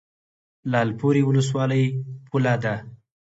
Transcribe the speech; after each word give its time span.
لعل 0.71 0.89
پورې 0.99 1.21
ولسوالۍ 1.25 1.83
پوله 2.29 2.53
ده؟ 2.63 2.73